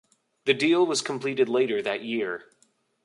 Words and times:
The 0.45 0.55
deal 0.55 0.83
was 0.87 1.03
completed 1.03 1.47
later 1.47 1.79
that 1.83 2.01
year. 2.01 2.47